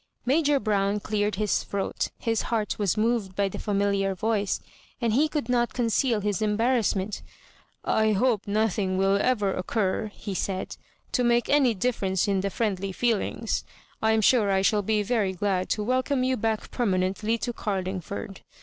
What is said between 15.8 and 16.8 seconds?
welcome you back